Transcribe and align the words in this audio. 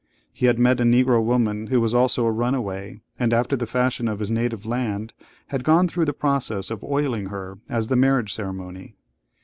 He 0.33 0.47
had 0.47 0.57
met 0.57 0.79
a 0.79 0.83
Negro 0.83 1.23
woman 1.23 1.67
who 1.67 1.79
was 1.79 1.93
also 1.93 2.25
a 2.25 2.31
runaway; 2.31 3.01
and, 3.19 3.31
after 3.31 3.55
the 3.55 3.67
fashion 3.67 4.07
of 4.07 4.17
his 4.17 4.31
native 4.31 4.65
land, 4.65 5.13
had 5.49 5.63
gone 5.63 5.87
through 5.87 6.05
the 6.05 6.11
process 6.11 6.71
of 6.71 6.83
oiling 6.83 7.27
her 7.27 7.59
as 7.69 7.87
the 7.87 7.95
marriage 7.95 8.33
ceremony. 8.33 8.95